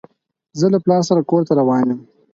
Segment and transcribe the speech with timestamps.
[0.59, 1.99] زه له پلار سره کور ته روان يم.